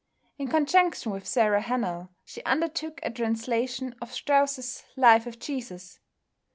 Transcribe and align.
In 0.39 0.47
conjunction 0.47 1.11
with 1.11 1.27
Sarah 1.27 1.61
Hennell, 1.61 2.09
she 2.25 2.41
undertook 2.43 2.99
a 3.03 3.11
translation 3.11 3.93
of 4.01 4.11
Strauss's 4.11 4.83
"Life 4.95 5.27
of 5.27 5.37
Jesus." 5.37 5.99